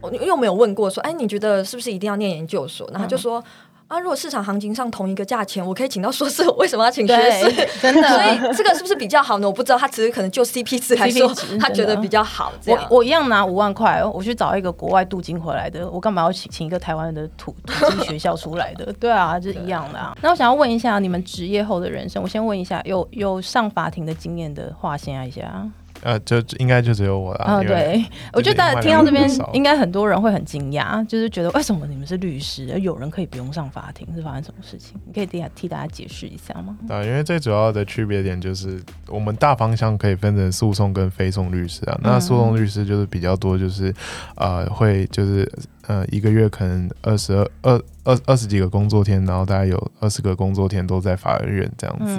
[0.00, 2.90] 我又没有问过说，哎，你觉得是不是一定要念研究所？
[2.90, 3.40] 然后就说。
[3.88, 7.68] 啊，如果市场行情上同一个价钱，我可以请到硕士，为什么要请学士？
[7.80, 8.22] 真的，所
[8.52, 9.46] 以这个是不是比较好呢？
[9.46, 12.52] 我不知道，他只是可能就 CP 值来说，他觉得比较好。
[12.66, 18.92] 我我一样拿五万块，我去找一个国外镀金回来的，我干嘛要请请一个台湾的土 土金学校出来的？
[19.00, 20.14] 对啊，就是一样的啊。
[20.20, 25.66] 那我想要问一下，你们职业后的人生，我先问一下，有有上法庭的经验的话，先一下。
[26.02, 27.44] 呃，就应该就只有我了。
[27.44, 34.98] 啊，对，我觉得大家听到这边，应该很多人会很惊讶，就是觉得为什么你们是律师，而有人可以不用上法庭，是发生什么事情？
[35.06, 36.76] 你可以替替大家解释一下吗？
[36.88, 41.98] 啊，因为最主要的区别点就是，我们大方向可以分成诉讼跟非讼律师啊。
[42.02, 43.92] 那诉讼律师就是比较多，就是
[44.36, 45.50] 呃，会就是
[45.86, 47.82] 呃，一个月可能二十二二。
[48.08, 52.18] 二二十几个工作天，然后大概有二十个工作天都在法院这样子。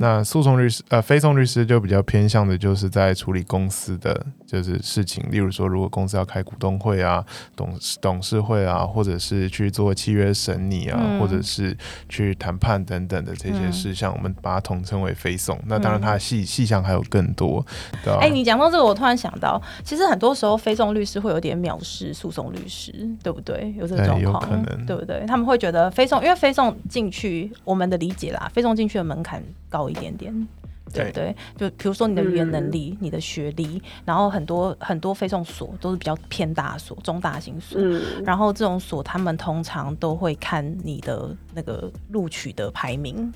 [0.00, 7.22] 那诉讼律师呃，非讼律师就比较偏向的就是在处理公司的就是事情，例如说如果公司要开股东会啊、
[7.54, 7.68] 董
[8.00, 11.76] 董事会啊，或者是去做契约审理啊，或者是
[12.08, 15.58] 去谈判等等的这些事项，我们把它统称为非讼。
[15.66, 17.64] 那当然它的细细项还有更多。
[18.20, 23.74] 哎，你讲到这个，我突然想到，其实很多时候非讼律师会有点藐视诉讼律师，对不对？
[23.76, 25.25] 有这个状况，对不对？
[25.26, 30.32] 他们会觉得非送，因为非送进去，我们的理解啦，非送进去的门槛高一点点，
[30.92, 31.36] 对不对？
[31.56, 37.80] 就比如说你的语言能力、你的学历，然后很多很多非送所都是比较偏大所、中大型所，
[38.24, 43.32] 然后这种所他们通常都会看你的那个录取的排名。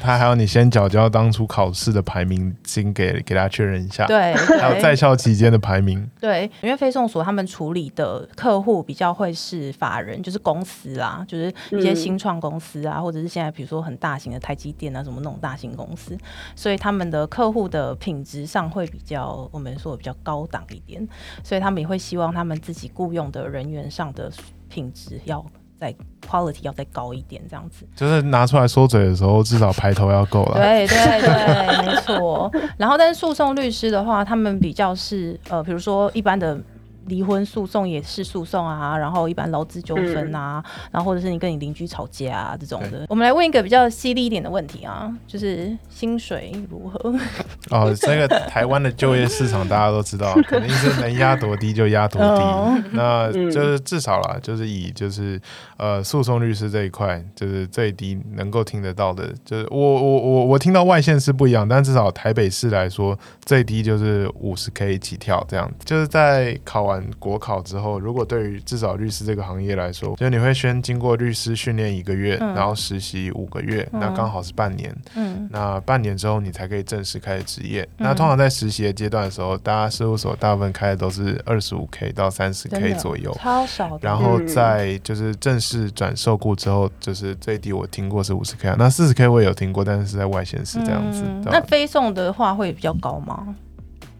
[0.00, 4.06] 他还要你先缴交当初考试的排名，先给给大家确认一下。
[4.06, 6.08] 对，还有在校期间的排名。
[6.20, 16.16] 对，因为非送所他们处理的客户比较会是法人，就是公司啦，就是一些新创公司啊，或者是现在比如说很大型的台积电啊，什么那种大型公司，
[16.54, 21.06] 所以他们的客户的品质上会比较，我们说比较高档一点，
[21.42, 24.30] 所以他们也会希望他们自己雇佣的人员上的
[24.68, 25.44] 品质要。
[25.84, 25.94] 在
[26.28, 30.54] quality 要再高一点，这样子，就是拿出来说嘴的时候，至少排头要够了。
[30.54, 32.50] 对对对，没错。
[32.78, 36.58] 然后，但是诉讼律师的话，他们比较是呃，比如说一般的。
[37.06, 43.06] 离婚诉讼也是诉讼啊，然后一般劳资纠纷啊，然后或者是你跟你邻居吵架啊这种的。
[43.08, 47.14] 我们来问一个比较犀利一点的问题啊，就是薪水如何？
[47.70, 52.88] 哦，这个台湾的就业市场大家都知道，肯定是能压多低就压多低。
[52.92, 55.40] 那就是至少啦，就是以就是
[55.76, 66.93] 呃诉讼律师这一块，就是最低能够听得到的，就是我我我我听到外线是不一样，但至少台北市来说，最低就是五十 K 起跳这样，就是在考完。
[67.18, 74.94] 国考之后，如果对于至少律师这个行业来说，就你会先经过律师训练一个月，然后实习五个月，那刚好是半年。
[75.14, 77.88] 嗯，那半年之后你才可以正式开始职业。
[77.96, 83.98] 那通常在实习的阶段的时候，大家事务所大部分开的都是二十五 K 到三十 K 左右，超少。
[84.00, 91.22] 然后在就是正式转受雇之后，就是最低我听过是五十 K，啊那四十 K 我也有听过，但是是在外县市这样子。
[91.44, 93.54] 那非送的话会比较高吗？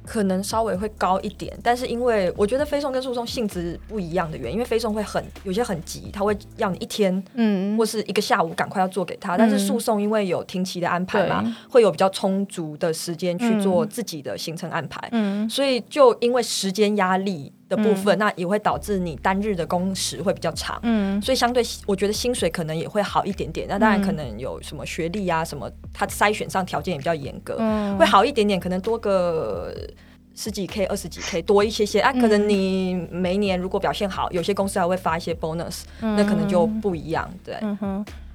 [0.07, 17.53] 可能稍微会高一点，但是因为我觉得非送跟诉讼性质不一样的原因，因为非送会很有些很急，他会要你一天，嗯，或是一个下午赶快要做给他，但是诉讼因为有停期的安排嘛，会有比较充足的时间去做自己的行程安排，嗯，所以就因为时间压力。
[17.69, 23.67] 的部分，那也会导致你单日的工时会比较长，嗯，所以相对我觉得薪水可能也会好一点点。
[23.69, 27.57] 那当然可能有什么学历啊，什么它筛选上条件也比较严格，
[27.99, 29.75] 会好一点点，可能多个
[30.35, 32.13] 十几 K、二十几 K 多一些些啊。
[32.13, 37.57] 可能你每年如果表现好，有些公司还会发一些 bonus，那可能就不一样，对。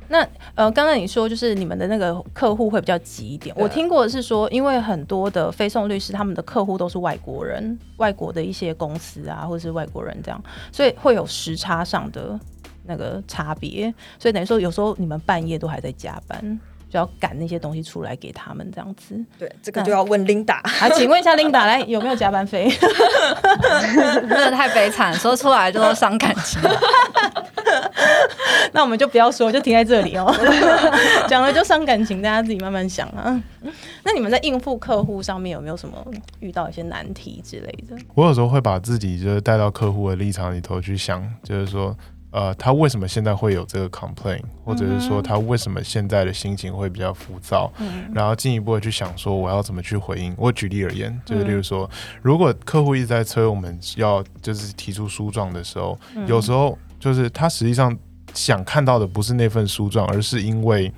[0.10, 3.56] 那呃，刚刚你说就是你们的那个客户会比较急一点。
[3.58, 12.40] 我听过的是说，因为很多的非讼律师他们的客户都是外国人，外国的一些公司啊，或者是外国人这样，所以会有时差上的
[12.86, 13.94] 那个差别。
[14.18, 16.60] 所以等于说，有时候你们半夜都还在加班。
[16.90, 19.16] 就要赶那些东西出来给他们，这样子。
[19.38, 22.70] 对，这个就要问 Linda 啊，请问一下 Linda，来有没有加班费？
[24.28, 26.60] 真的太悲惨，说出来就伤感情。
[28.74, 30.34] 那我们就不要说，就停在这里哦。
[31.28, 33.40] 讲了就伤感情，大家自己慢慢想啊。
[34.04, 35.96] 那你们在应付客户上面有没有什么
[36.40, 37.96] 遇到一些难题之类的？
[38.16, 41.96] 我有时候会把自己就是带到客户的立场里头去想，就是说。
[42.32, 47.72] 呃，他为什么现在会有这个 complain，或者是说他为什么现在的心情会比较浮躁？
[47.80, 50.34] 嗯，然后进一步的去想说我要怎么去回应。
[50.38, 51.90] 我举例而言，就是例如说，
[52.22, 57.98] 如果客户一直在催我们要就是提出书状的时候，有时候就是他实际上
[58.34, 60.92] 想看到的不是那份书状，而是因为。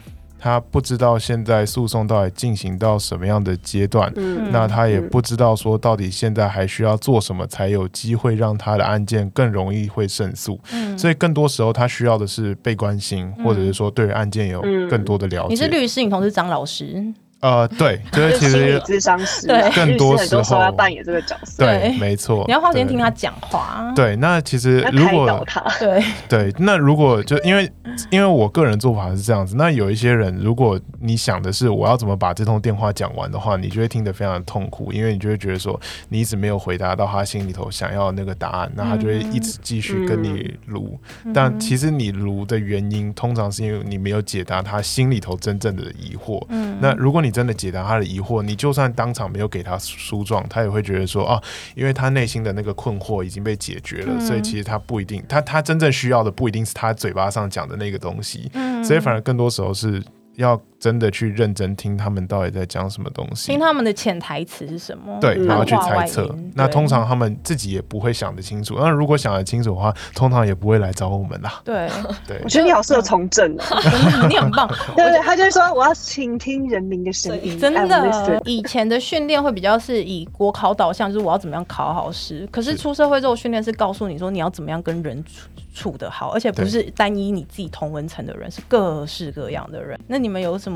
[0.44, 4.12] 他不知道现在诉讼到底进行到什么样的阶段，
[4.52, 10.60] 那他也不知道说到底现在还需要做什么才有机会让他的案件更容易会胜诉。
[10.98, 15.50] 所以更多时候他需要的是被关心，或者是说对案件有更多的了解。
[15.50, 17.14] 你是律师，你同时张老师。
[17.42, 22.44] 呃，对，就是其实智商师，对，更多时候要扮演这个角色，对，没错。
[22.48, 23.92] 你要花时间听他讲话。
[23.96, 25.46] 对，那其实如果
[25.80, 27.70] 对对，那如果就因为
[28.12, 35.80] 因为我个人做法是这样子，那有一些人，如果你想的是我要怎么把这通电话讲完的话，你就会听得非常的痛苦，因为你就会觉得说
[36.10, 41.00] 你一直没有回答到他心里头想要那个答案，那他就会一直继续跟你撸。
[41.34, 46.40] 但其实你撸的原因，通常是因为你没有解答他心里头真正的疑惑。
[46.50, 51.42] 嗯，那如果你你真的解答他的疑惑，你就算当场没有给他书状，他也会觉得说啊，
[51.76, 58.52] 因为他内心的那个困惑已经被解决了，所以其实他不一定，他他真正需要的不一定是他嘴巴上讲的那个东西，
[58.84, 60.04] 所以反而更多时候是。
[60.36, 65.16] 要真的去认真听他们到底在讲什么东西，听他们的潜台词是什么？
[65.22, 66.36] 对，然后去猜测。
[66.56, 68.76] 那通常他们自己也不会想得清楚。
[68.80, 71.62] 那如果想得清楚的话，通常也不会来找我们啦。
[71.64, 71.88] 对
[72.28, 74.68] 对，我觉得你好适合从政哦， 你很棒。
[74.98, 77.60] 对对，他就是说我要倾听人民的声音。
[77.60, 82.48] 真的，以前的训练会比较是以国考导向，就是我要怎么样考好试。
[82.52, 85.48] 可是出社会之后，训练是告诉你说你要怎么样跟人处。
[85.74, 89.98] 处的好，而且不是单一你自己同文层的人，是各式各样的人。
[90.06, 90.71] 那你们有什么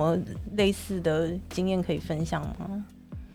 [0.56, 2.86] 类似的经验可以分享吗？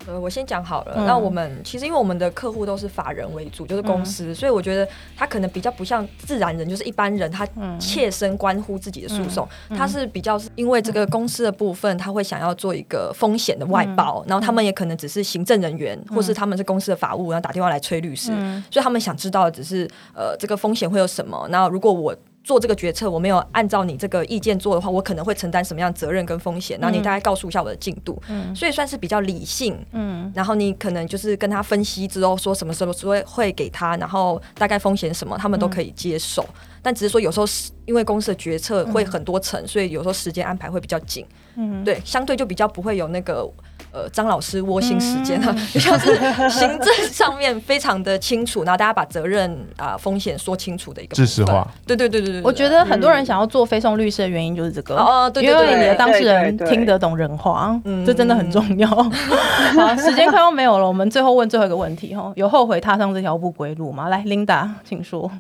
[0.07, 1.05] 呃，我先讲好了。
[1.07, 7.47] 那我们其实因为我们的客户都是法人为主，就是公司，所以我觉得他可能比较不像自然人，就是一般人，他
[7.79, 9.47] 切身关乎自己的诉讼，
[9.77, 18.33] 他是比较是因为这个公司的部分，他会想要做一个风险的外包，然后他们也可能只是行政人员，或是他们是公司的法务，然后打电话来催律师，
[18.71, 21.47] 所以他们想知道的只是呃这个风险会有什么。
[21.53, 26.79] 然后如果我做这个决策，我没有按照你这个意见做的话，我可能会承担什么样责任跟风险？
[26.81, 28.21] 然后你大概告诉一下我的进度，
[28.55, 29.79] 所以算是比较理性。
[29.93, 36.45] 嗯，然后你可能就是跟他分析之后，说什么时候会会给他，然后大概风险什么，他们都可以接受。
[36.83, 41.27] 但只是说有时候是因为公司的决策会很多层，所以有时候时间安排会比较紧。
[41.57, 43.49] 嗯，对，相对就比较不会有那个。
[43.93, 46.15] 呃，张老师窝心时间啊， 就像是
[46.49, 51.67] 行政上面非常的清楚，然后大家把责任啊风险说清楚的一个知识化。
[51.87, 58.89] 对对对对对，我觉得很多人想要做非讼律师的原因就是这个哦，对因为你的当事人听得懂人话，这真的很重要。
[58.89, 64.09] 好，时间快要没有了，我们最后问最后一个问题哈，有后悔踏上这条不归路吗？
[64.09, 65.31] 来，Linda，请说。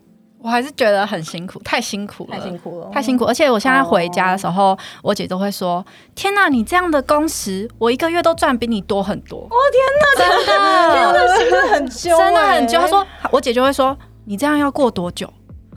[0.42, 3.24] 我还是觉得很辛苦，太辛苦了，太辛苦了，太辛苦。
[3.24, 5.84] 而且我现在回家的时候，我姐都会说
[6.16, 12.80] ：“天哪，你这样的工时，我一个月都赚比你多很多。”我天哪，真的，真的，真的很揪，真的很久。
[12.80, 15.30] 她说，我姐就会说：“你这样要过多久？”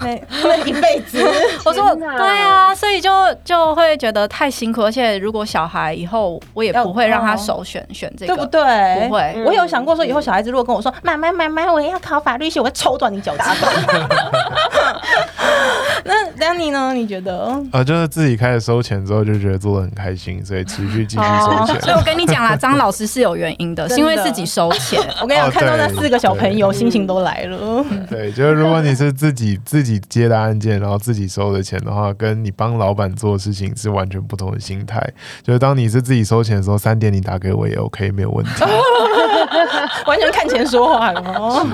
[0.03, 1.23] 那一辈子，
[1.65, 3.09] 我说对啊，所以就
[3.43, 9.07] 就会觉得太辛苦，而且如果小孩以后，我也不会让他首选选这个，对不对？
[9.07, 13.43] 不会，我有想过说，以后小孩子如果跟我说妈妈妈妈，我也要考法律系，我会抽断你脚趾。
[16.05, 16.93] 那 Danny 呢？
[16.93, 17.57] 你觉得？
[17.71, 21.79] 呃，就是自己开始收钱之后，就觉得做的很开心，所以持续继续收钱。
[21.81, 24.99] 所以我跟你讲啦，张老师是有原因的，是因为自己收钱。
[25.21, 27.85] 我跟你讲，看到那四个小朋友，心情都来了。
[28.09, 35.01] 对，就是如果你是自己自己接的案件，然后自己收的钱的话，跟你帮老板做事情是完全不同的心态。
[35.41, 38.51] 就是当你是自己收钱的时候，三点你打给我也 OK，没有问题。
[40.05, 41.65] 完全看钱说话了。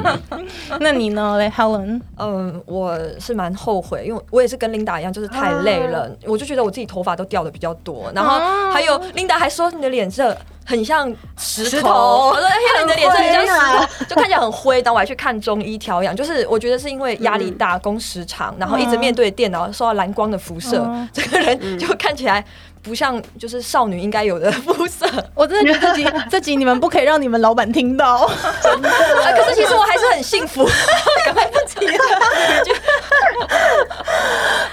[0.79, 2.01] 那你呢，Helen？
[2.17, 8.11] 嗯，我是蛮后悔，因为我也是跟琳达一样，就是太累了，我就觉得我自己头发都掉的比较多。
[8.13, 8.39] 然后
[8.71, 14.81] 还有琳达还说你的脸色很像石头，我说哎呀，你的脸色很像石头，就看起来很灰。
[14.81, 22.43] 然后我还去看中医调养，就是我觉得是因为压力大、工时长，然后一直面对电脑，受到蓝光的辐射，这个人就看起来。
[22.81, 25.05] 不像就是少女应该有的肤色，
[25.35, 28.29] 我真的觉得这集 这集你们不可以让你们老板听到，
[28.61, 28.89] 真 的。
[28.89, 30.63] 可是其实我还是很幸福，
[31.35, 31.93] 来不及了。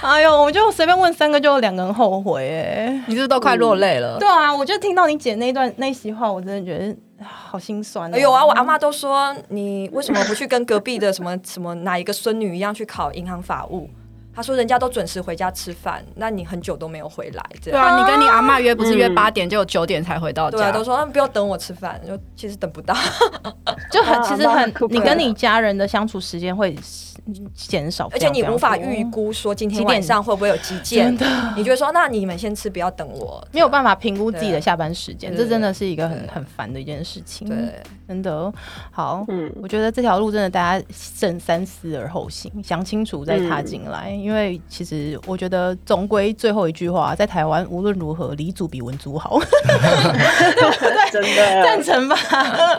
[0.01, 4.17] 哎呦，我就随便问三个，就有两个人后悔，哎，你是都快落泪了。
[4.19, 8.11] 对啊，我就听到你姐那段那席话，我真的觉得好心酸。
[8.19, 13.89] 有啊，我阿妈都说你为什么不去跟隔壁的什么什么哪一个孙女一样去考银行法务？
[14.37, 17.81] 他说：“人家都准时回家吃饭，那你很久都没有回来，这样。
[17.81, 20.57] 对啊，你跟你阿妈约不是约八点，就九点才回到家。
[20.57, 22.93] 对啊，都说不要等我吃饭，就其实等不到，
[23.91, 26.77] 就很其实很，你跟你家人的相处时间会
[27.55, 31.11] 减少，而且你无法预估说今天晚上会不会有急件，
[31.55, 37.49] 你就会说那你们先吃，不要等我，没有办法评估自己的下班时间，这真的是一个很很烦的一件事情。
[37.49, 37.57] 对，
[38.07, 38.53] 真的
[38.91, 49.39] 好，嗯，我觉得这条路真的大家慎三思而后行，想清楚再踏进来。”因为其实我觉得，总归最后一句话，在台湾无论如何，黎祖比文祖好。
[51.09, 52.17] 真的赞成吧？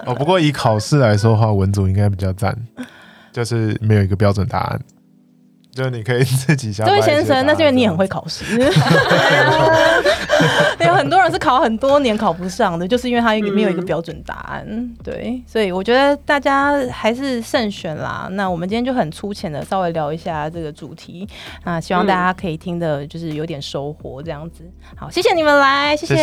[0.05, 2.55] 哦，不过以考试来说的话，文祖应该比较赞，
[3.33, 4.79] 就是没有一个标准答案。
[5.79, 6.85] 就你可以自己想。
[6.85, 8.45] 这位先生，那是因为你很会考试。
[10.81, 14.67] 有很多人是考很多年考不上的，就是因为他没有一个标准答案。
[15.05, 18.27] 对，所以我觉得大家还是慎选啦。
[18.33, 21.29] 那我们今天就很粗浅的稍微聊一下这个主题
[21.63, 24.65] 啊，希望大家可以听的就是有点收获这样子。
[24.97, 26.19] 好，谢谢你们来，谢谢。